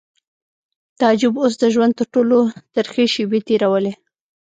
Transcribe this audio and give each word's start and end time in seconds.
تعجب 0.99 1.33
اوس 1.41 1.53
د 1.59 1.63
ژوند 1.73 1.93
تر 1.99 2.05
ټولو 2.13 2.37
ترخې 2.75 3.05
شېبې 3.13 3.39
تېرولې 3.47 3.93